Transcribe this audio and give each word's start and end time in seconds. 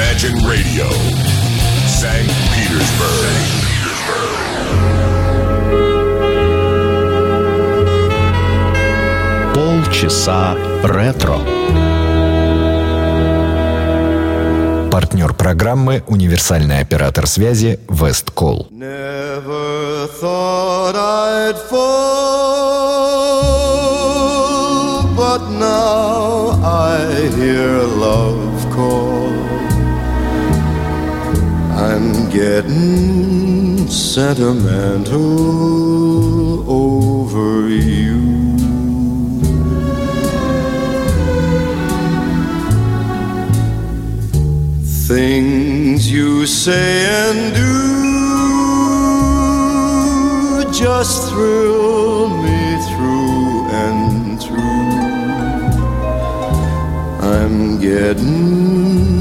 Imagine 0.00 0.40
Radio, 0.48 0.88
St. 1.86 2.32
Petersburg. 2.54 3.36
Полчаса 9.54 10.56
ретро. 10.82 11.36
Партнер 14.90 15.34
программы 15.34 16.02
«Универсальный 16.06 16.80
оператор 16.80 17.26
связи 17.26 17.78
Весткол». 17.90 18.68
Never 18.70 20.08
thought 20.18 20.96
I'd 20.96 21.58
fall, 21.68 21.90
but 25.14 25.50
now 25.50 26.58
I 26.64 27.28
hear 27.36 27.82
love 27.98 28.39
getting 32.30 33.88
sentimental 33.88 35.20
over 36.70 37.68
you. 37.68 38.56
Things 45.08 46.10
you 46.10 46.46
say 46.46 47.06
and 47.06 47.54
do 47.54 47.80
just 50.72 51.30
thrill 51.30 52.28
me 52.28 52.78
through 52.88 53.66
and 53.70 54.40
through. 54.40 54.60
I'm 57.20 57.80
getting 57.80 59.19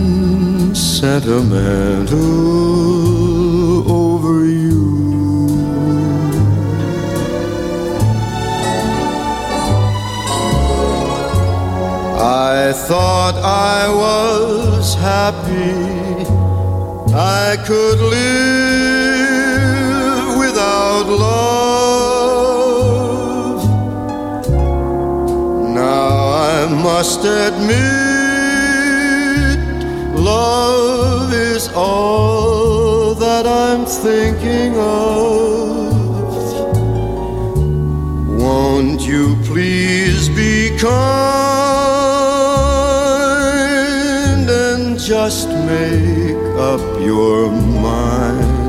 sentimental 1.00 2.20
over 3.90 4.44
you. 4.46 4.84
I 12.20 12.74
thought 12.74 13.36
I 13.38 13.88
was 14.04 14.96
happy, 14.96 15.72
I 17.16 17.56
could 17.66 18.00
live 18.18 19.18
without 20.38 21.06
love. 21.26 22.10
Now 25.82 26.10
I 26.52 26.68
must 26.84 27.24
admit, 27.24 28.09
love 30.20 31.34
is 31.34 31.70
all 31.74 33.16
that 33.16 33.48
I'm 33.48 33.86
thinking 33.86 34.76
of. 34.78 35.94
Won't 38.42 39.02
you 39.02 39.38
please 39.46 40.30
be 40.30 40.78
kind 40.78 40.90
and 44.50 45.00
just 45.00 45.48
make 45.50 46.38
up 46.58 46.82
your 47.00 47.52
mind 47.52 48.60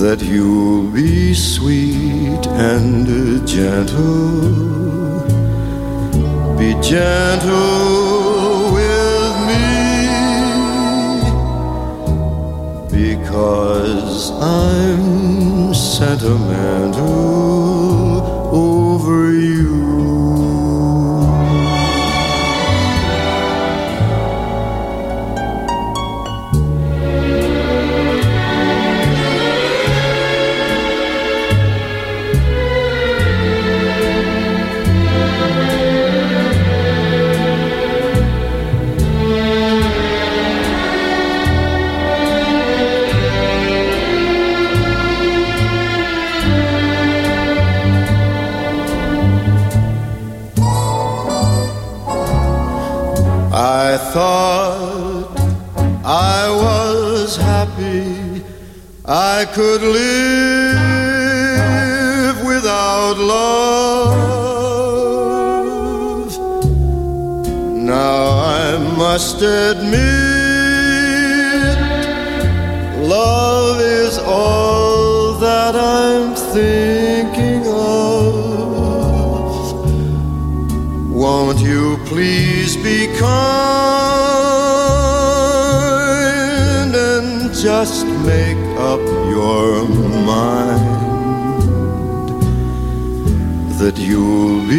that 0.00 0.22
you'll 0.22 0.90
be 0.90 1.34
sweet 1.34 2.46
and 2.46 3.46
gentle? 3.46 4.64
Be 6.58 6.74
gentle 6.80 8.03
because 13.34 14.30
I'm 14.40 15.74
sentimental 15.74 17.83
thought 54.14 55.26
I 56.04 56.48
was 56.48 57.36
happy, 57.36 58.44
I 59.04 59.44
could 59.52 59.82
live 59.82 60.76
without 62.46 63.18
love. 63.18 64.14
Now 67.94 68.38
I 68.60 68.78
must 68.96 69.42
admit, 69.42 69.98
love 73.08 73.80
is 73.80 74.18
all 74.18 74.73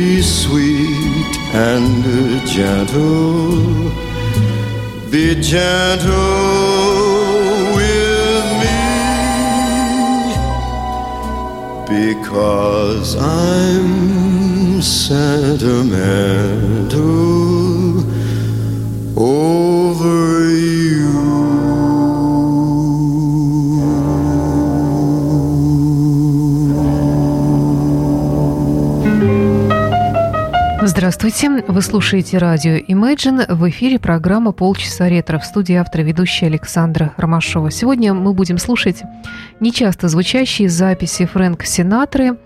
be 0.05 0.21
sweet 0.21 1.33
and 1.67 2.03
gentle? 2.45 3.89
Be 5.09 5.33
gentle 5.41 6.11
with 7.77 8.45
me 8.61 8.81
because 11.97 13.15
I'm 13.15 14.79
sentimental 14.81 15.55
over 19.17 20.34
Здравствуйте, 31.05 31.63
вы 31.67 31.83
слушаете 31.83 32.39
радио 32.39 32.77
Imagine. 32.77 33.53
В 33.53 33.69
эфире 33.69 33.99
программа 33.99 34.53
«Полчаса 34.53 35.07
ретро» 35.07 35.38
в 35.38 35.45
студии 35.45 35.75
автора 35.75 36.01
ведущая 36.01 36.47
Александра 36.47 37.13
Ромашова. 37.16 37.69
Сегодня 37.69 38.16
мы 38.16 38.33
будем 38.33 38.57
слушать 38.57 39.03
нечасто 39.59 40.07
звучащие 40.07 40.67
записи 40.67 41.27
Фрэнка 41.27 41.63
Синатры 41.67 42.39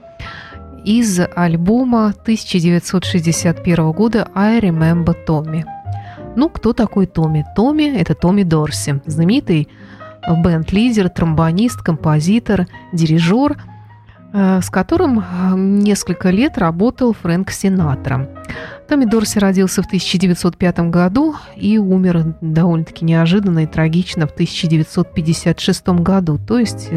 из 0.83 1.21
альбома 1.37 2.07
1961 2.07 3.91
года 3.93 4.27
«I 4.35 4.59
Remember 4.59 5.15
Tommy». 5.25 5.63
Ну, 6.35 6.49
кто 6.49 6.73
такой 6.73 7.05
Томми? 7.05 7.45
Томми– 7.55 7.97
это 7.97 8.13
Томми 8.13 8.43
Дорси, 8.43 9.01
знаменитый 9.05 9.69
бенд-лидер, 10.27 11.07
тромбонист, 11.07 11.81
композитор, 11.81 12.67
дирижер– 12.91 13.55
с 14.31 14.69
которым 14.69 15.23
несколько 15.79 16.29
лет 16.29 16.57
работал 16.57 17.13
Фрэнк 17.13 17.49
Синатра. 17.51 18.29
Томми 18.87 19.05
Дорси 19.05 19.39
родился 19.39 19.81
в 19.81 19.87
1905 19.87 20.79
году 20.91 21.35
и 21.55 21.77
умер 21.77 22.35
довольно-таки 22.41 23.05
неожиданно 23.05 23.63
и 23.63 23.67
трагично 23.67 24.27
в 24.27 24.31
1956 24.31 25.89
году. 25.89 26.37
То 26.37 26.59
есть 26.59 26.89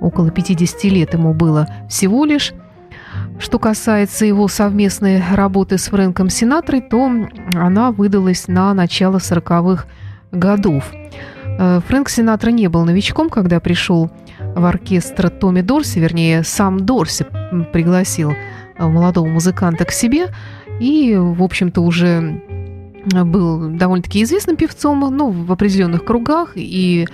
около 0.00 0.30
50 0.30 0.84
лет 0.84 1.14
ему 1.14 1.34
было 1.34 1.68
всего 1.88 2.24
лишь. 2.24 2.52
Что 3.38 3.58
касается 3.58 4.26
его 4.26 4.48
совместной 4.48 5.22
работы 5.32 5.78
с 5.78 5.88
Фрэнком 5.88 6.30
Синатрой, 6.30 6.80
то 6.80 7.10
она 7.54 7.90
выдалась 7.90 8.48
на 8.48 8.74
начало 8.74 9.18
40-х 9.18 9.86
годов. 10.30 10.92
Фрэнк 11.58 12.08
Синатра 12.08 12.50
не 12.50 12.68
был 12.68 12.84
новичком, 12.84 13.30
когда 13.30 13.60
пришел 13.60 14.10
в 14.54 14.64
оркестр 14.64 15.30
Томми 15.30 15.60
Дорси, 15.60 15.98
вернее, 15.98 16.42
сам 16.44 16.80
Дорси 16.80 17.26
пригласил 17.72 18.32
молодого 18.78 19.26
музыканта 19.26 19.84
к 19.84 19.92
себе, 19.92 20.28
и, 20.80 21.16
в 21.16 21.42
общем-то, 21.42 21.80
уже 21.80 22.42
был 23.06 23.68
довольно-таки 23.68 24.22
известным 24.22 24.56
певцом, 24.56 25.00
ну, 25.00 25.30
в 25.30 25.52
определенных 25.52 26.04
кругах 26.04 26.52
и 26.54 27.06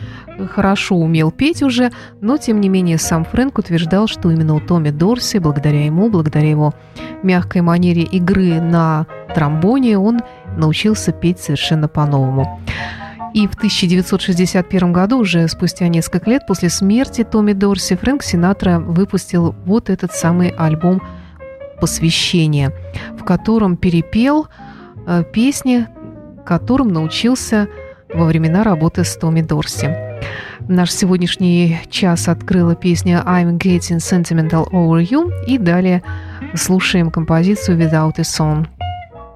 хорошо 0.53 0.97
умел 0.97 1.31
петь 1.31 1.63
уже, 1.63 1.91
но, 2.21 2.37
тем 2.37 2.61
не 2.61 2.69
менее, 2.69 2.97
сам 2.99 3.25
Фрэнк 3.25 3.59
утверждал, 3.59 4.07
что 4.07 4.31
именно 4.31 4.55
у 4.55 4.61
Томми 4.61 4.91
Дорси, 4.91 5.39
благодаря 5.39 5.85
ему, 5.85 6.09
благодаря 6.09 6.49
его 6.49 6.75
мягкой 7.23 7.63
манере 7.63 8.03
игры 8.03 8.61
на 8.61 9.07
тромбоне, 9.35 9.99
он 9.99 10.21
научился 10.57 11.13
петь 11.13 11.41
совершенно 11.41 11.89
по-новому. 11.89 12.61
И 13.35 13.47
в 13.47 13.55
1961 13.55 14.93
году, 14.93 15.19
уже 15.19 15.47
спустя 15.49 15.89
несколько 15.89 16.31
лет 16.31 16.47
после 16.47 16.69
смерти 16.69 17.25
Томми 17.25 17.53
Дорси, 17.53 17.97
Фрэнк 17.97 18.23
Синатра 18.23 18.79
выпустил 18.79 19.55
вот 19.65 19.89
этот 19.91 20.13
самый 20.13 20.49
альбом 20.51 21.01
«Посвящение», 21.81 22.73
в 23.19 23.25
котором 23.25 23.77
перепел 23.77 24.49
Э, 25.07 25.25
песни, 25.25 25.89
которым 26.45 26.89
научился 26.89 27.69
во 28.13 28.27
времена 28.27 28.63
работы 28.63 29.05
с 29.05 29.17
Томми 29.17 29.41
Дорси. 29.41 29.97
Наш 30.69 30.93
сегодняшний 30.93 31.81
час 31.91 32.29
открыла 32.29 32.75
песня 32.75 33.23
«I'm 33.27 33.59
Getting 33.59 33.99
Sentimental 33.99 34.71
Over 34.71 35.03
You» 35.03 35.33
и 35.47 35.59
далее 35.59 36.03
слушаем 36.55 37.11
композицию 37.11 37.79
«Without 37.79 38.15
a 38.19 38.23
Song». 38.23 38.67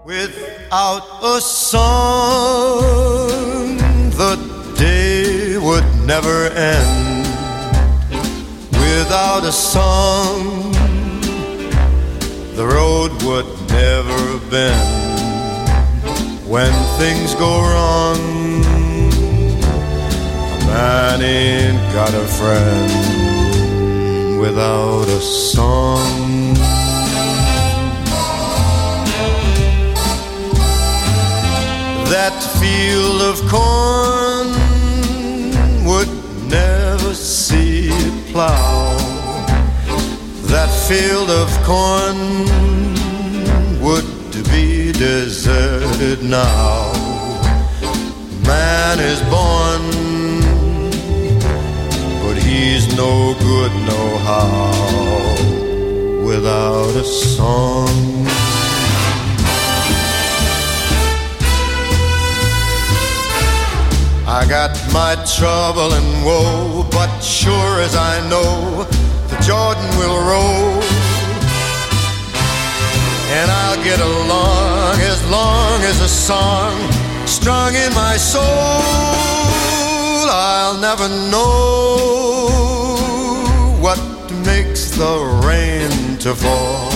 Without 0.06 1.02
a 1.22 1.40
song, 1.40 3.13
the 4.16 4.36
day 4.78 5.58
would 5.58 5.84
never 6.06 6.46
end. 6.50 7.26
Without 8.72 9.44
a 9.44 9.52
song, 9.52 10.72
the 12.54 12.66
road 12.66 13.10
would 13.24 13.46
never 13.70 14.38
bend. 14.50 15.04
when 16.46 16.72
things 16.98 17.34
go 17.34 17.60
wrong. 17.60 18.18
A 20.54 20.58
man 20.66 21.22
ain't 21.22 21.92
got 21.92 22.14
a 22.14 22.26
friend 22.38 22.90
without 24.40 25.08
a 25.08 25.20
song. 25.20 26.23
That 32.24 32.42
field 32.58 33.20
of 33.20 33.36
corn 33.50 34.48
would 35.84 36.08
never 36.48 37.12
see 37.12 37.90
a 37.90 38.32
plow. 38.32 38.96
That 40.48 40.70
field 40.88 41.28
of 41.28 41.50
corn 41.68 42.16
would 43.84 44.08
be 44.50 44.90
deserted 44.92 46.22
now. 46.24 46.94
Man 48.46 48.98
is 49.00 49.20
born, 49.28 49.82
but 52.22 52.42
he's 52.42 52.96
no 52.96 53.34
good, 53.34 53.72
no 53.92 54.02
how, 54.28 54.70
without 56.24 56.96
a 56.96 57.04
song. 57.04 58.43
I 64.34 64.44
got 64.48 64.72
my 64.92 65.14
trouble 65.38 65.94
and 65.94 66.24
woe, 66.24 66.84
but 66.90 67.20
sure 67.20 67.80
as 67.80 67.94
I 67.94 68.18
know, 68.28 68.82
the 69.30 69.38
Jordan 69.46 69.88
will 69.96 70.18
roll 70.26 70.82
and 73.38 73.48
I'll 73.48 73.82
get 73.84 74.00
along 74.00 74.98
as 75.12 75.20
long 75.30 75.80
as 75.82 76.00
a 76.00 76.08
song 76.08 76.74
strung 77.26 77.76
in 77.76 77.94
my 77.94 78.16
soul. 78.16 78.42
I'll 80.28 80.78
never 80.80 81.08
know 81.30 82.08
what 83.80 84.00
makes 84.44 84.90
the 84.90 85.14
rain 85.46 86.18
to 86.18 86.34
fall. 86.34 86.90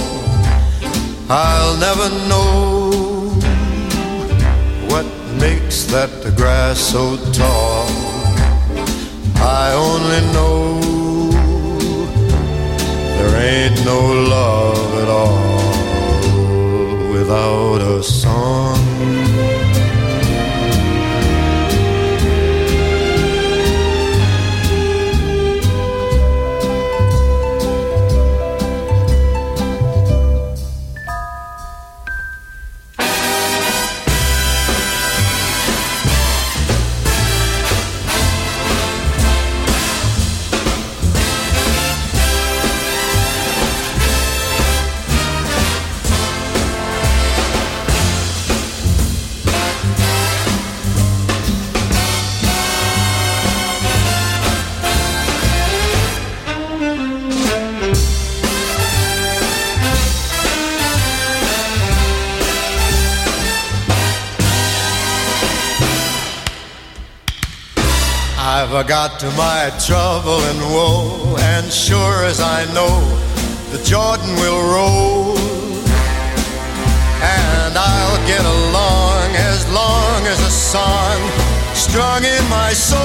I'll 1.30 1.76
never 1.78 2.08
know 2.28 2.87
makes 5.38 5.84
that 5.84 6.10
the 6.22 6.30
grass 6.32 6.78
so 6.78 7.16
tall. 7.32 7.86
I 9.36 9.72
only 9.74 10.20
know 10.32 10.80
there 13.16 13.36
ain't 13.40 13.84
no 13.84 14.00
love 14.36 14.94
at 15.02 15.08
all 15.08 15.68
without 17.12 17.80
a 17.80 18.02
song. 18.02 18.87
I've 68.78 68.86
got 68.86 69.18
to 69.18 69.26
my 69.32 69.72
trouble 69.84 70.38
and 70.38 70.60
woe, 70.72 71.36
and 71.36 71.66
sure 71.66 72.24
as 72.24 72.38
I 72.38 72.64
know, 72.72 73.00
the 73.72 73.82
Jordan 73.82 74.36
will 74.36 74.62
roll. 74.72 75.36
And 77.20 77.74
I'll 77.76 78.26
get 78.28 78.44
along 78.44 79.34
as 79.34 79.68
long 79.72 80.24
as 80.28 80.38
a 80.46 80.50
song 80.50 81.18
strung 81.74 82.22
in 82.22 82.48
my 82.48 82.72
soul. 82.72 83.00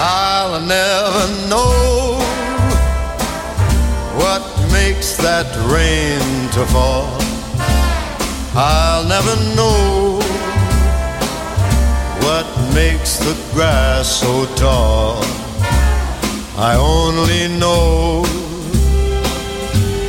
I'll 0.00 0.60
never 0.60 1.48
know 1.48 2.18
what 4.18 4.42
makes 4.72 5.16
that 5.18 5.46
rain 5.70 6.50
to 6.54 6.66
fall 6.72 7.21
I'll 8.54 9.04
never 9.04 9.34
know 9.56 10.20
what 12.20 12.46
makes 12.74 13.16
the 13.16 13.34
grass 13.54 14.20
so 14.20 14.44
tall. 14.56 15.22
I 16.58 16.76
only 16.76 17.48
know 17.58 18.22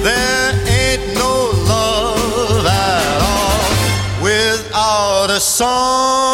there 0.04 0.52
ain't 0.68 1.14
no 1.16 1.52
love 1.70 2.66
at 2.66 3.22
all 3.22 4.22
without 4.22 5.30
a 5.30 5.40
song. 5.40 6.33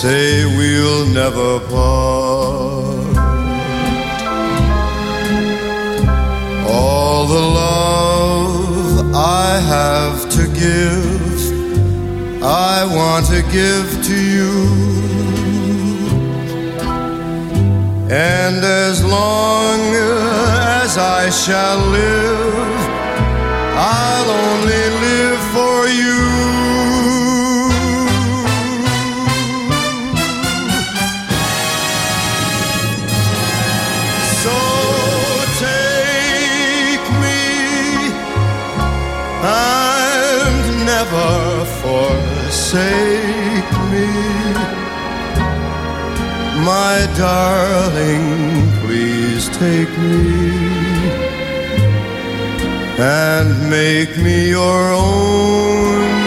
Say 0.00 0.46
we'll 0.46 1.04
never 1.08 1.60
part. 1.68 3.16
All 6.66 7.26
the 7.26 7.44
love 7.62 9.14
I 9.14 9.58
have 9.58 10.30
to 10.36 10.44
give, 10.64 12.42
I 12.42 12.86
want 12.96 13.26
to 13.26 13.42
give 13.52 13.88
to 14.08 14.16
you. 14.36 14.54
And 18.08 18.64
as 18.64 19.04
long 19.04 19.80
as 20.80 20.96
I 20.96 21.28
shall 21.28 21.76
live, 21.76 22.80
I'll 23.76 24.30
only 24.30 24.84
live 25.04 25.40
for 25.52 25.88
you. 25.88 26.39
Forsake 42.70 43.72
me 43.90 44.06
my 46.64 47.08
darling, 47.16 48.70
please 48.80 49.48
take 49.48 49.90
me 49.98 50.50
and 52.98 53.70
make 53.70 54.16
me 54.18 54.50
your 54.50 54.92
own. 54.92 56.19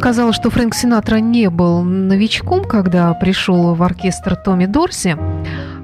Сказала, 0.00 0.32
что 0.32 0.48
Фрэнк 0.48 0.74
Синатра 0.74 1.16
не 1.16 1.50
был 1.50 1.82
новичком, 1.82 2.64
когда 2.64 3.12
пришел 3.12 3.74
в 3.74 3.82
оркестр 3.82 4.34
Томми 4.34 4.64
Дорси. 4.64 5.14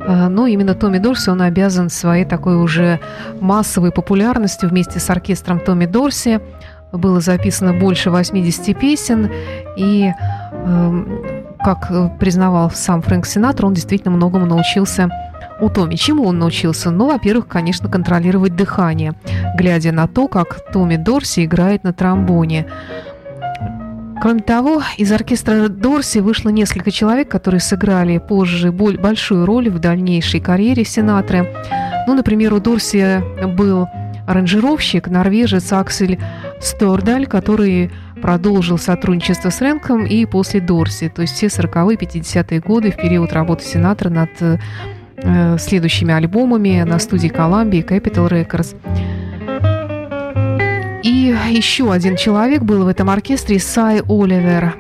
А, 0.08 0.30
но 0.30 0.46
именно 0.46 0.74
Томми 0.74 0.96
Дорси 0.96 1.28
он 1.28 1.42
обязан 1.42 1.90
своей 1.90 2.24
такой 2.24 2.56
уже 2.56 2.98
массовой 3.42 3.92
популярностью 3.92 4.70
вместе 4.70 5.00
с 5.00 5.10
оркестром 5.10 5.60
Томми 5.60 5.84
Дорси. 5.84 6.40
Было 6.92 7.20
записано 7.20 7.74
больше 7.74 8.10
80 8.10 8.78
песен, 8.80 9.30
и, 9.76 10.10
эм, 10.64 11.20
как 11.62 12.18
признавал 12.18 12.70
сам 12.70 13.02
Фрэнк 13.02 13.26
Синатра, 13.26 13.66
он 13.66 13.74
действительно 13.74 14.16
многому 14.16 14.46
научился 14.46 15.10
у 15.60 15.68
Томми. 15.68 15.96
Чему 15.96 16.24
он 16.24 16.38
научился? 16.38 16.90
Ну, 16.90 17.08
во-первых, 17.08 17.48
конечно, 17.48 17.90
контролировать 17.90 18.56
дыхание, 18.56 19.12
глядя 19.58 19.92
на 19.92 20.06
то, 20.08 20.26
как 20.26 20.72
Томми 20.72 20.96
Дорси 20.96 21.44
играет 21.44 21.84
на 21.84 21.92
тромбоне. 21.92 22.66
Кроме 24.26 24.42
того, 24.42 24.82
из 24.96 25.12
оркестра 25.12 25.68
Дорси 25.68 26.18
вышло 26.18 26.48
несколько 26.48 26.90
человек, 26.90 27.28
которые 27.28 27.60
сыграли 27.60 28.18
позже 28.18 28.72
большую 28.72 29.46
роль 29.46 29.70
в 29.70 29.78
дальнейшей 29.78 30.40
карьере 30.40 30.84
Синатры. 30.84 31.48
Ну, 32.08 32.14
например, 32.14 32.52
у 32.52 32.58
Дорси 32.58 33.22
был 33.54 33.86
аранжировщик, 34.26 35.06
норвежец 35.06 35.72
Аксель 35.72 36.18
Стордаль, 36.60 37.28
который 37.28 37.92
продолжил 38.20 38.78
сотрудничество 38.78 39.50
с 39.50 39.60
Рэнком 39.60 40.04
и 40.04 40.26
после 40.26 40.60
Дорси, 40.60 41.08
то 41.08 41.22
есть 41.22 41.34
все 41.34 41.46
40-е, 41.46 41.96
50-е 41.96 42.58
годы 42.58 42.90
в 42.90 42.96
период 42.96 43.32
работы 43.32 43.64
сенатора 43.64 44.08
над 44.08 44.30
э, 44.40 45.56
следующими 45.60 46.12
альбомами 46.12 46.82
на 46.82 46.98
студии 46.98 47.30
Columbia 47.30 47.86
Capital 47.86 48.28
Records. 48.28 48.74
И 51.06 51.32
еще 51.50 51.92
один 51.92 52.16
человек 52.16 52.62
был 52.62 52.84
в 52.84 52.88
этом 52.88 53.10
оркестре, 53.10 53.60
Сай 53.60 54.00
Оливер, 54.08 54.74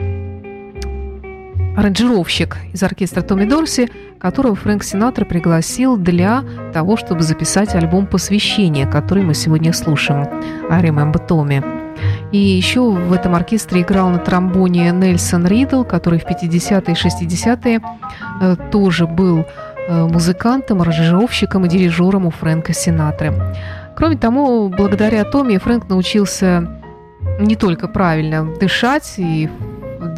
аранжировщик 1.76 2.56
из 2.72 2.82
оркестра 2.82 3.22
Томми 3.22 3.44
Дорси, 3.44 3.88
которого 4.18 4.56
Фрэнк 4.56 4.82
Синатра 4.82 5.24
пригласил 5.24 5.96
для 5.96 6.42
того, 6.74 6.96
чтобы 6.96 7.20
записать 7.20 7.76
альбом 7.76 8.08
посвящения, 8.08 8.88
который 8.88 9.22
мы 9.22 9.34
сегодня 9.34 9.72
слушаем, 9.72 10.26
«I 10.68 10.82
Remember 10.82 11.24
Tommy». 11.24 11.64
И 12.32 12.38
еще 12.38 12.90
в 12.90 13.12
этом 13.12 13.36
оркестре 13.36 13.82
играл 13.82 14.08
на 14.08 14.18
тромбоне 14.18 14.90
Нельсон 14.90 15.46
Ридл, 15.46 15.84
который 15.84 16.18
в 16.18 16.24
50-е 16.24 16.92
и 16.92 16.96
60-е 16.96 17.80
э, 18.40 18.56
тоже 18.72 19.06
был 19.06 19.44
э, 19.88 20.06
музыкантом, 20.06 20.82
аранжировщиком 20.82 21.66
и 21.66 21.68
дирижером 21.68 22.26
у 22.26 22.30
Фрэнка 22.30 22.72
Синатры. 22.72 23.32
Кроме 23.96 24.16
того, 24.16 24.68
благодаря 24.68 25.24
Томе 25.24 25.58
Фрэнк 25.58 25.88
научился 25.88 26.82
не 27.40 27.56
только 27.56 27.88
правильно 27.88 28.44
дышать 28.60 29.14
и 29.16 29.48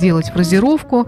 делать 0.01 0.31
фразировку, 0.31 1.07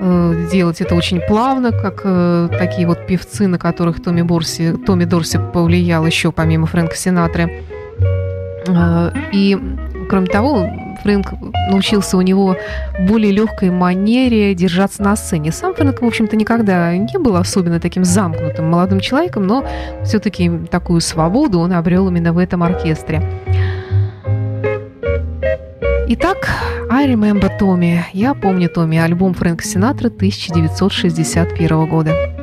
э, 0.00 0.48
делать 0.50 0.80
это 0.80 0.94
очень 0.94 1.20
плавно, 1.20 1.72
как 1.72 2.02
э, 2.04 2.48
такие 2.58 2.86
вот 2.86 3.06
певцы, 3.06 3.48
на 3.48 3.58
которых 3.58 4.02
Томми, 4.02 4.22
Борси, 4.22 4.74
Томми 4.86 5.04
Дорси 5.04 5.40
повлиял 5.52 6.06
еще 6.06 6.30
помимо 6.30 6.66
Фрэнка 6.66 6.94
Синатры. 6.94 7.64
Э, 8.68 9.10
и, 9.32 9.58
кроме 10.08 10.26
того, 10.26 10.70
Фрэнк 11.06 11.34
научился 11.70 12.16
у 12.16 12.20
него 12.20 12.56
более 12.98 13.30
легкой 13.30 13.70
манере 13.70 14.52
держаться 14.56 15.04
на 15.04 15.14
сцене. 15.14 15.52
Сам 15.52 15.72
Фрэнк, 15.72 16.02
в 16.02 16.04
общем-то, 16.04 16.34
никогда 16.34 16.96
не 16.96 17.16
был 17.20 17.36
особенно 17.36 17.78
таким 17.78 18.04
замкнутым 18.04 18.68
молодым 18.68 18.98
человеком, 18.98 19.46
но 19.46 19.64
все-таки 20.02 20.50
такую 20.68 21.00
свободу 21.00 21.60
он 21.60 21.72
обрел 21.74 22.08
именно 22.08 22.32
в 22.32 22.38
этом 22.38 22.64
оркестре. 22.64 23.22
Итак, 26.08 26.48
I 26.90 27.06
Remember 27.06 27.52
Tommy. 27.56 28.00
Я 28.12 28.34
помню 28.34 28.68
Томми, 28.68 28.98
альбом 28.98 29.32
Фрэнка 29.34 29.62
Синатра 29.62 30.08
1961 30.08 31.86
года. 31.86 32.35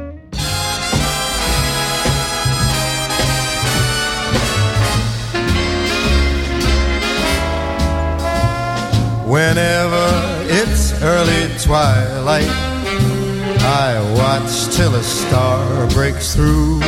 Whenever 9.33 10.07
it's 10.45 10.93
early 11.01 11.49
twilight, 11.57 12.47
I 13.65 13.99
watch 14.15 14.67
till 14.75 14.93
a 14.93 15.01
star 15.01 15.87
breaks 15.87 16.35
through. 16.35 16.79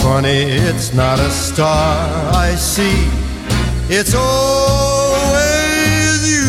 Funny, 0.00 0.42
it's 0.68 0.94
not 0.94 1.18
a 1.18 1.30
star 1.32 1.96
I 2.32 2.54
see, 2.54 3.08
it's 3.92 4.14
always 4.14 5.40
you. 6.30 6.46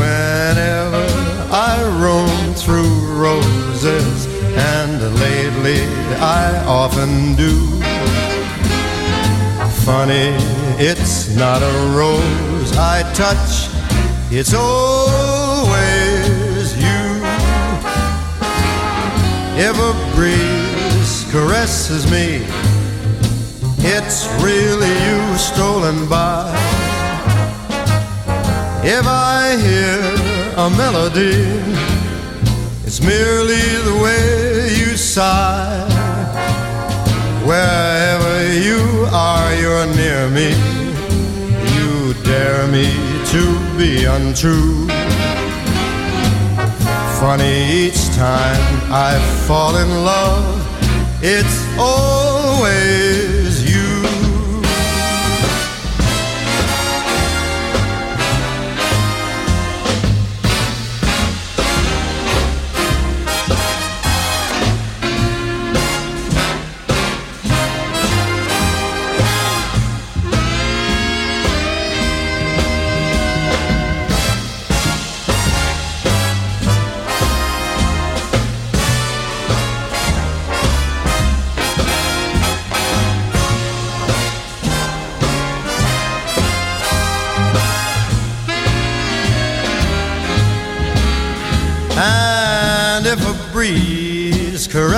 Whenever 0.00 1.04
I 1.52 1.76
roam 2.00 2.54
through 2.54 2.88
roses, 3.20 4.26
and 4.56 4.98
lately 5.20 5.82
I 6.22 6.64
often 6.66 7.34
do. 7.34 7.85
Funny, 9.86 10.34
it's 10.82 11.32
not 11.36 11.62
a 11.62 11.96
rose 11.96 12.76
I 12.76 13.04
touch, 13.14 13.70
it's 14.32 14.52
always 14.52 15.76
you. 16.76 17.02
If 19.56 19.78
a 19.78 19.94
breeze 20.16 21.24
caresses 21.30 22.10
me, 22.10 22.44
it's 23.86 24.26
really 24.42 24.90
you 25.06 25.38
stolen 25.38 26.08
by. 26.08 26.50
If 28.82 29.06
I 29.06 29.56
hear 29.56 30.02
a 30.56 30.68
melody, 30.70 31.46
it's 32.84 33.00
merely 33.00 33.62
the 33.84 34.00
way 34.02 34.74
you 34.80 34.96
sigh. 34.96 35.86
Wherever 37.46 38.52
you 38.52 39.05
you're 39.76 39.94
near 39.94 40.28
me. 40.30 40.50
You 41.76 42.14
dare 42.24 42.66
me 42.68 42.88
to 43.32 43.42
be 43.76 44.04
untrue. 44.04 44.86
Funny, 47.20 47.56
each 47.84 48.02
time 48.14 48.62
I 48.90 49.18
fall 49.46 49.76
in 49.76 49.90
love, 50.04 50.46
it's 51.22 51.58
always 51.78 53.45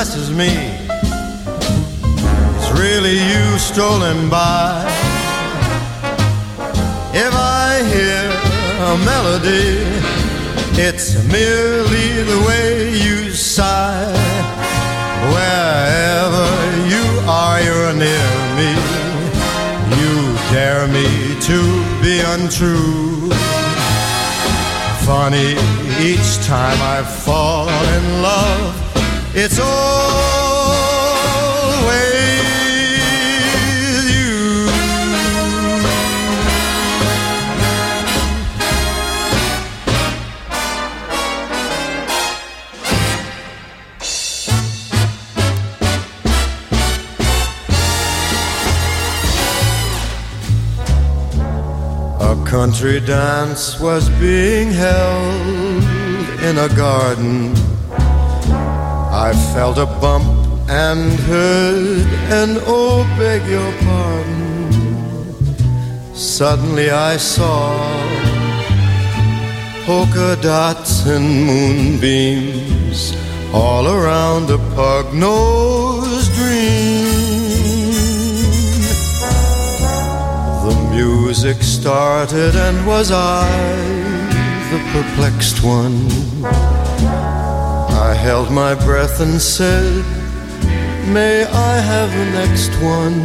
caresses 0.08 0.30
me. 0.30 0.48
It's 2.56 2.70
really 2.80 3.18
you 3.18 3.58
strolling 3.58 4.28
by. 4.30 4.84
If 7.12 7.34
I 7.34 7.82
hear 7.92 8.30
a 8.88 8.96
melody, 9.04 9.84
it's 10.80 11.14
merely 11.32 12.22
the 12.22 12.44
way 12.46 12.92
you 12.92 13.30
sigh. 13.32 14.12
Wherever 15.34 16.48
you 16.88 17.04
are, 17.28 17.60
you're 17.60 17.92
near 17.92 18.30
me. 18.58 18.72
You 19.98 20.14
dare 20.52 20.86
me 20.88 21.08
to 21.48 21.58
be 22.02 22.20
untrue. 22.20 23.30
Funny, 25.04 25.52
each 26.00 26.36
time 26.46 26.78
I 26.82 27.02
fall 27.02 27.68
in 27.68 28.22
love, 28.22 28.67
it's 29.40 29.60
always 29.60 29.68
you. 34.10 34.66
A 52.20 52.44
country 52.44 52.98
dance 52.98 53.78
was 53.78 54.08
being 54.18 54.72
held 54.72 55.84
in 56.42 56.58
a 56.58 56.68
garden. 56.74 57.77
I 59.20 59.32
felt 59.52 59.78
a 59.78 59.86
bump 60.00 60.28
and 60.68 61.18
heard 61.30 62.06
an 62.40 62.56
oh, 62.68 63.02
beg 63.18 63.42
your 63.50 63.72
pardon. 63.82 64.44
Suddenly 66.14 66.90
I 66.90 67.16
saw 67.16 67.76
polka 69.84 70.36
dots 70.40 71.04
and 71.06 71.26
moonbeams 71.46 73.12
all 73.52 73.88
around 73.88 74.50
a 74.50 74.58
pug-nosed 74.76 76.32
dream. 76.34 77.08
The 80.64 80.74
music 80.92 81.60
started, 81.62 82.54
and 82.54 82.86
was 82.86 83.10
I 83.10 83.48
the 84.70 84.78
perplexed 84.92 85.64
one? 85.64 86.08
Held 88.28 88.50
my 88.50 88.74
breath 88.74 89.20
and 89.22 89.40
said, 89.40 90.04
May 91.14 91.46
I 91.46 91.80
have 91.80 92.10
the 92.12 92.26
next 92.40 92.70
one? 92.82 93.18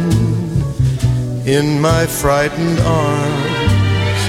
In 1.46 1.78
my 1.78 2.06
frightened 2.06 2.80
arms, 2.80 4.22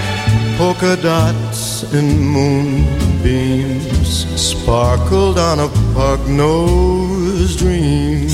polka 0.58 0.98
dots 1.02 1.84
and 1.94 2.20
moonbeams 2.20 4.12
sparkled 4.36 5.40
on 5.40 5.62
a 5.62 5.70
pug-nosed 5.94 7.58
dream. 7.58 8.28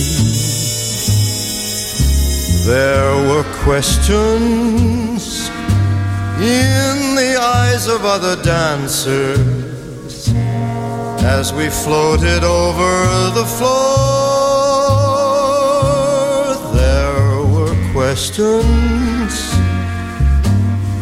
There 2.65 3.15
were 3.29 3.45
questions 3.61 5.49
in 6.41 7.15
the 7.21 7.37
eyes 7.39 7.85
of 7.87 8.03
other 8.03 8.35
dancers 8.41 9.60
as 11.23 11.53
we 11.53 11.69
floated 11.69 12.43
over 12.43 13.31
the 13.39 13.45
floor. 13.45 13.81
There 16.73 17.43
were 17.53 17.75
questions, 17.93 19.33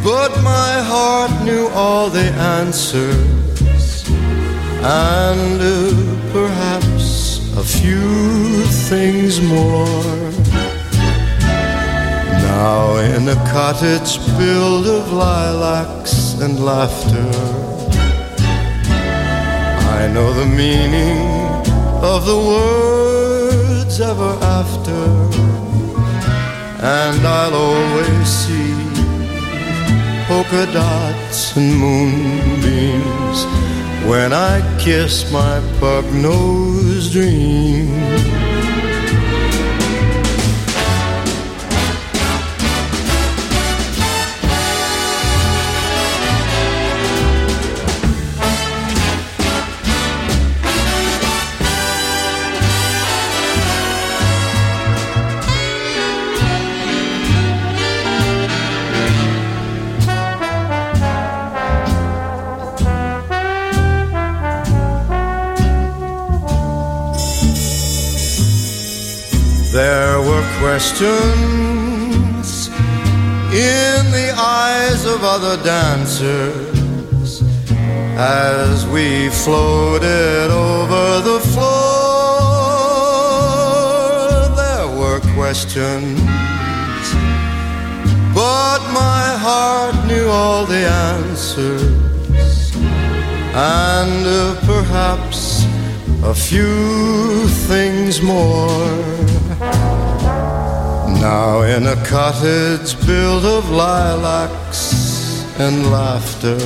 but 0.04 0.32
my 0.44 0.82
heart 0.92 1.32
knew 1.44 1.68
all 1.70 2.10
the 2.10 2.32
answers, 2.60 4.04
and 4.84 5.62
uh, 5.62 6.32
perhaps 6.34 7.40
a 7.58 7.64
few 7.64 8.64
things 8.90 9.42
more. 9.42 10.32
Now 12.52 12.98
in 12.98 13.28
a 13.28 13.36
cottage 13.52 14.20
built 14.38 14.86
of 14.88 15.12
lilacs 15.14 16.34
and 16.42 16.60
laughter, 16.64 17.32
I 20.02 20.08
know 20.08 20.32
the 20.32 20.46
meaning 20.46 21.18
of 22.02 22.26
the 22.26 22.38
words 22.38 24.00
ever 24.00 24.32
after, 24.60 25.02
and 26.82 27.20
I'll 27.28 27.54
always 27.54 28.28
see 28.28 28.74
polka 30.28 30.66
dots 30.72 31.58
and 31.58 31.76
moonbeams 31.76 33.40
when 34.10 34.32
I 34.32 34.62
kiss 34.80 35.30
my 35.34 35.60
pug-nosed 35.82 37.12
dream. 37.12 38.49
There 69.72 70.20
were 70.20 70.44
questions 70.60 71.10
in 73.54 74.12
the 74.12 74.34
eyes 74.36 75.06
of 75.06 75.24
other 75.24 75.64
dancers 75.64 77.44
as 78.18 78.88
we 78.88 79.30
floated 79.30 80.50
over 80.50 81.22
the 81.22 81.40
floor. 81.52 81.70
There 84.56 84.88
were 85.00 85.20
questions, 85.36 86.20
but 88.34 88.80
my 88.92 89.38
heart 89.38 89.94
knew 90.08 90.30
all 90.30 90.66
the 90.66 90.88
answers, 91.16 92.74
and 93.54 94.26
uh, 94.26 94.56
perhaps 94.66 95.64
a 96.24 96.34
few 96.34 97.48
things 97.68 98.20
more. 98.20 99.19
Now 101.20 101.64
in 101.64 101.86
a 101.86 101.98
cottage 102.06 102.96
built 103.06 103.44
of 103.44 103.70
lilacs 103.70 105.44
and 105.60 105.92
laughter, 105.92 106.58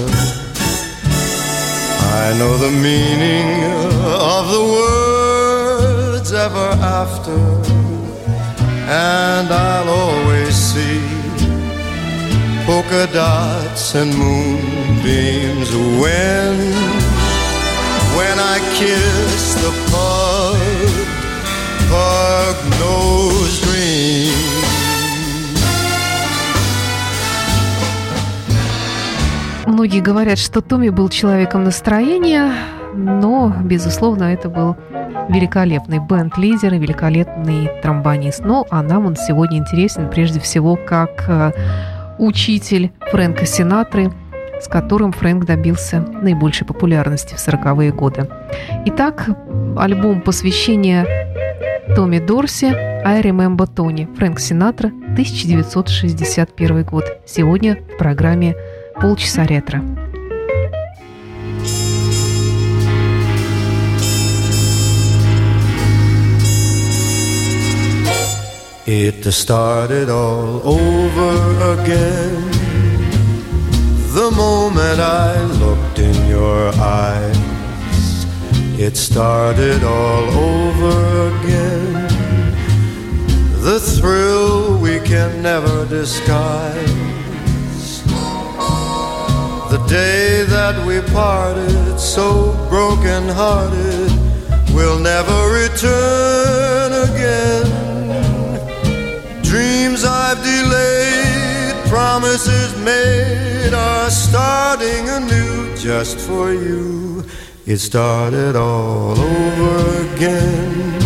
I 2.22 2.36
know 2.38 2.58
the 2.58 2.70
meaning 2.70 3.50
of 4.06 4.52
the 4.52 4.63
words 4.78 6.32
ever 6.34 6.70
after, 7.02 7.39
and 8.88 9.48
I'll 9.52 9.89
always 9.89 10.54
see 10.54 11.02
polka 12.68 13.08
dots 13.12 13.96
and 13.96 14.16
moonbeams 14.16 15.72
when, 16.00 16.56
when 18.18 18.38
I 18.38 18.60
kiss 18.78 19.56
the 19.63 19.72
pug, 19.89 20.60
pug-nosed 21.89 23.24
dream. 23.24 23.33
Многие 29.84 30.00
говорят, 30.00 30.38
что 30.38 30.62
Томми 30.62 30.88
был 30.88 31.10
человеком 31.10 31.65
настроения, 31.65 32.54
но, 32.96 33.54
безусловно, 33.65 34.24
это 34.24 34.48
был 34.48 34.78
великолепный 35.28 36.00
бенд-лидер 36.00 36.74
и 36.76 36.80
великолепный 36.80 37.69
тромбонист. 37.82 38.46
Но 38.46 38.65
а 38.69 38.82
нам 38.82 39.08
он 39.08 39.17
сегодня 39.17 39.58
интересен 39.58 40.10
прежде 40.10 40.39
всего 40.39 40.78
как 40.78 41.26
э, 41.28 41.52
учитель 42.17 42.93
Фрэнка 43.12 43.46
Синатры, 43.46 44.13
с 44.62 44.69
которым 44.69 45.12
Фрэнк 45.12 45.43
добился 45.43 46.00
наибольшей 46.00 46.65
популярности 46.65 47.36
в 47.36 47.46
40-е 47.46 47.91
годы. 47.91 48.30
Итак, 48.86 49.28
альбом 49.76 50.22
посвящения 50.22 51.06
Томми 51.93 52.19
Дорси 52.19 52.74
«I 53.04 53.22
Remember 53.22 53.67
Tony» 53.67 54.08
Фрэнк 54.15 54.39
Синатра, 54.39 54.88
1961 54.88 56.86
год. 56.86 57.04
Сегодня 57.26 57.80
в 57.96 57.98
программе 57.98 58.56
полчаса 59.04 59.46
ретро. 59.46 59.82
It 68.86 69.30
started 69.32 70.10
all 70.10 70.62
over 70.63 71.34
again. 71.74 72.50
The 74.16 74.32
moment 74.32 75.00
I 75.02 75.34
looked 75.63 76.00
in 76.00 76.18
your 76.30 76.72
eyes 76.80 77.42
It 78.88 78.96
started 78.96 79.84
all 79.84 80.26
over 80.50 80.96
again. 81.34 82.08
The 83.68 83.80
thrill 83.82 84.78
we 84.78 84.96
can 85.02 85.42
never 85.42 85.86
disguise. 85.86 87.03
The 89.74 89.84
day 89.88 90.44
that 90.44 90.86
we 90.86 91.02
parted, 91.12 92.00
so 92.00 92.54
broken 92.70 93.28
hearted, 93.28 94.12
will 94.72 95.00
never 95.00 95.40
return 95.62 96.92
again 97.10 97.66
Dreams 99.42 100.04
I've 100.04 100.38
delayed, 100.44 101.74
promises 101.90 102.70
made 102.86 103.74
are 103.74 104.12
starting 104.12 105.10
anew 105.10 105.76
just 105.76 106.20
for 106.20 106.54
you. 106.54 107.24
It 107.66 107.78
started 107.78 108.56
all 108.56 109.18
over 109.20 110.14
again. 110.14 111.00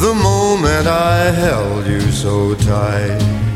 The 0.00 0.14
moment 0.14 0.86
I 0.86 1.30
held 1.30 1.86
you 1.86 2.00
so 2.10 2.54
tight, 2.54 3.51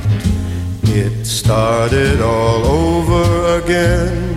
it 0.98 1.24
started 1.24 2.20
all 2.20 2.64
over 2.64 3.59
again. 3.61 4.35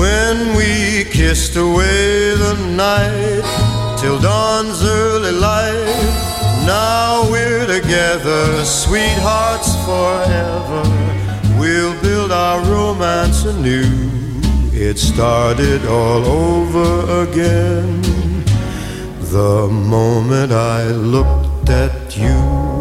When 0.00 0.56
we 0.56 1.04
kissed 1.10 1.56
away 1.56 2.34
the 2.34 2.54
night 2.76 3.98
till 4.00 4.18
dawn's 4.20 4.82
early 4.82 5.32
light 5.32 6.28
now 6.68 7.30
we're 7.30 7.66
together, 7.66 8.62
sweethearts 8.62 9.74
forever. 9.86 10.82
We'll 11.58 11.98
build 12.02 12.30
our 12.30 12.60
romance 12.60 13.46
anew. 13.46 13.88
It 14.70 14.98
started 14.98 15.86
all 15.86 16.26
over 16.26 17.22
again. 17.22 18.02
The 19.32 19.66
moment 19.68 20.52
I 20.52 20.88
looked 20.88 21.70
at 21.70 22.18
you. 22.18 22.77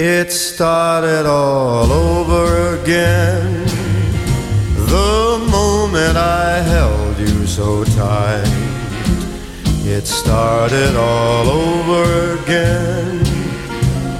It 0.00 0.30
started 0.30 1.26
all 1.26 1.90
over 1.90 2.80
again. 2.80 3.66
The 4.86 5.44
moment 5.50 6.16
I 6.16 6.60
held 6.62 7.18
you 7.18 7.44
so 7.48 7.82
tight 7.82 8.46
It 9.84 10.06
started 10.06 10.94
all 10.94 11.48
over 11.48 12.40
again. 12.40 13.24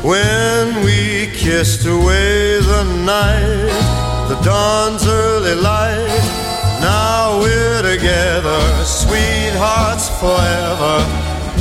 When 0.03 0.85
we 0.85 1.29
kissed 1.33 1.87
away 1.87 2.59
the 2.59 2.83
night 3.07 3.71
The 4.27 4.41
dawn's 4.43 5.07
early 5.07 5.55
light 5.55 6.27
Now 6.81 7.39
we're 7.39 7.83
together, 7.83 8.61
sweethearts 8.85 10.09
forever. 10.19 10.99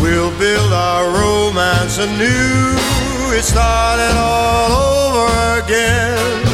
We'll 0.01 0.35
build 0.39 0.73
our 0.73 1.05
romance 1.05 1.99
anew 1.99 2.96
it 3.31 3.43
started 3.43 4.15
all 4.15 4.71
over 4.71 5.59
again 5.63 6.45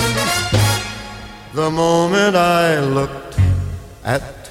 the 1.53 1.69
moment 1.69 2.36
I 2.36 2.79
looked 2.79 3.38
at 4.03 4.49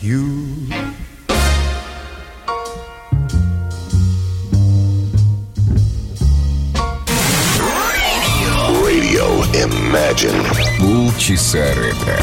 you. 0.00 0.68
Radio 8.84 9.26
Imagine. 9.54 10.44
Полчаса 10.78 11.74
ретро. 11.74 12.18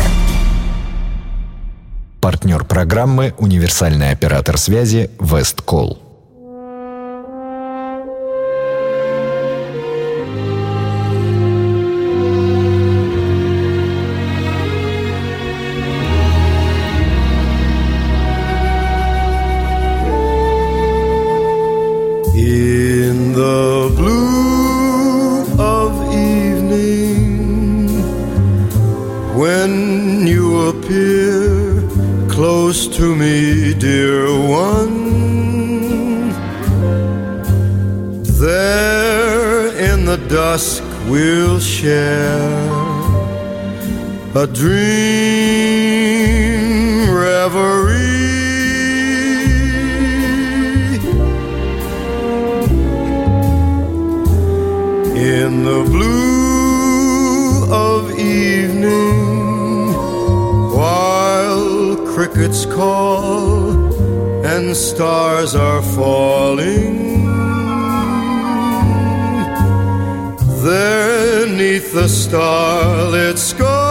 Партнер 2.20 2.64
программы 2.64 3.36
«Универсальный 3.38 4.10
оператор 4.10 4.58
связи 4.58 5.12
Весткол». 5.20 6.05
In 55.56 55.64
the 55.64 55.84
blue 55.96 57.64
of 57.72 58.12
evening, 58.20 59.94
while 60.78 61.96
crickets 62.14 62.66
call 62.66 63.72
and 64.46 64.76
stars 64.76 65.56
are 65.56 65.82
falling. 65.82 67.26
There, 70.62 71.48
neath 71.48 71.94
the 71.94 72.10
starlit 72.10 73.40
sky 73.40 73.85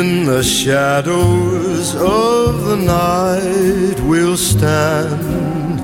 In 0.00 0.26
the 0.26 0.42
shadows 0.42 1.94
of 1.94 2.66
the 2.66 2.76
night 2.76 3.98
we'll 4.06 4.36
stand. 4.36 5.80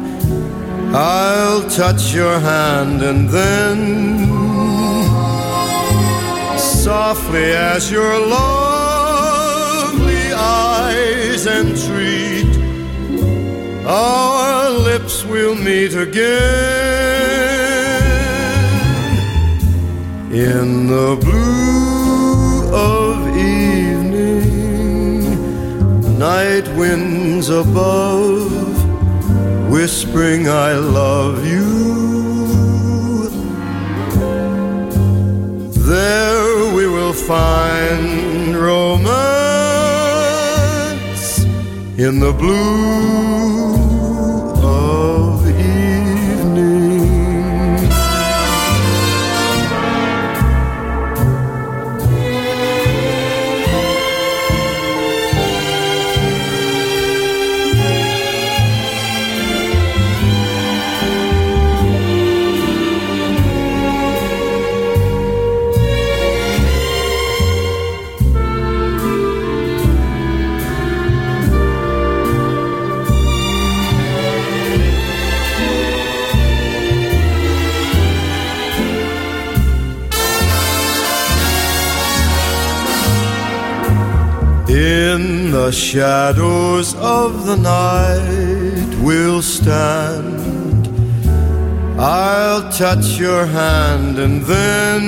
I'll 0.94 1.62
touch 1.70 2.12
your 2.12 2.38
hand 2.38 3.00
and 3.02 3.26
then, 3.30 3.78
softly 6.58 7.52
as 7.74 7.90
your 7.90 8.18
lovely 8.36 10.26
eyes 10.34 11.46
entreat, 11.46 12.54
our 13.86 14.68
lips 14.68 15.24
will 15.24 15.54
meet 15.54 15.94
again 15.94 16.42
in 20.30 20.86
the 20.86 21.16
blue 21.24 22.74
of 22.74 23.11
night 26.52 26.68
winds 26.76 27.48
above 27.48 28.52
whispering 29.70 30.48
I 30.48 30.72
love 30.74 31.46
you. 31.46 33.30
There 35.92 36.74
we 36.74 36.86
will 36.86 37.14
find 37.14 38.54
romance 38.54 38.98
in 41.96 42.20
the 42.20 42.32
blue 42.32 43.61
the 85.66 85.70
shadows 85.70 86.92
of 86.96 87.46
the 87.46 87.54
night 87.54 88.92
will 89.00 89.40
stand. 89.40 90.88
I'll 92.00 92.68
touch 92.72 93.06
your 93.16 93.46
hand 93.46 94.18
and 94.18 94.42
then, 94.42 95.02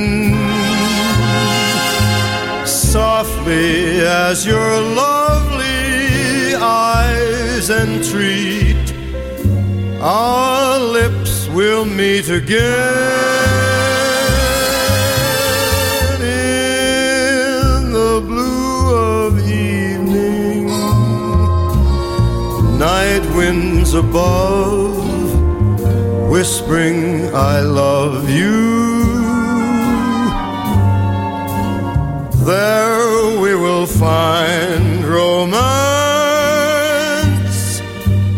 softly 2.65 4.01
as 4.03 4.47
your 4.47 4.81
lovely 5.05 6.55
eyes 6.55 7.69
entreat, 7.69 8.87
our 10.01 10.79
lips 10.79 11.49
will 11.49 11.85
meet 11.85 12.29
again. 12.29 13.34
Above, 23.95 24.97
whispering, 26.29 27.33
I 27.35 27.61
love 27.61 28.29
you. 28.29 29.15
There 32.45 33.41
we 33.41 33.55
will 33.55 33.87
find 33.87 35.05
romance 35.05 35.81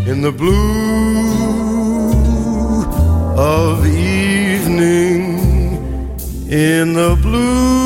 in 0.07 0.21
the 0.21 0.33
blue 0.33 0.57
of 3.37 3.87
evening, 3.87 5.39
in 6.49 6.93
the 6.93 7.17
blue. 7.23 7.86